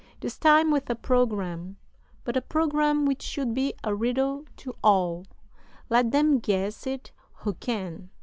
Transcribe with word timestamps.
This 0.19 0.35
time 0.35 0.71
with 0.71 0.89
a 0.89 0.95
programme; 0.95 1.77
but 2.23 2.35
a 2.35 2.41
programme 2.41 3.05
which 3.05 3.21
should 3.21 3.53
be 3.53 3.75
a 3.83 3.93
riddle 3.93 4.47
to 4.57 4.75
all 4.83 5.27
let 5.91 6.09
them 6.09 6.39
guess 6.39 6.87
it 6.87 7.11
who 7.35 7.53
can! 7.53 8.09